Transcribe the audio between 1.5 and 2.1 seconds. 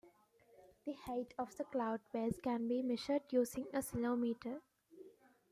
the cloud